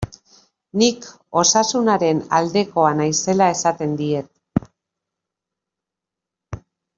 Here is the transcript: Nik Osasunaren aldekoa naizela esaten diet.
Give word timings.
Nik 0.81 1.03
Osasunaren 1.41 2.21
aldekoa 2.37 2.95
naizela 3.01 3.51
esaten 3.57 3.93
diet. 4.01 4.71